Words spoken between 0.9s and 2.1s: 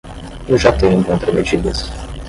contramedidas